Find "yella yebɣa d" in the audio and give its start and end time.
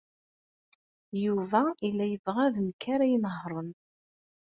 1.85-2.55